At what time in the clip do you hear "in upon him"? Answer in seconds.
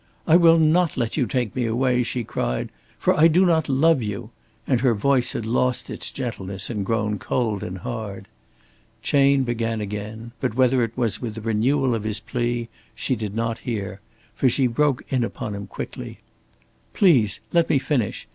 15.09-15.67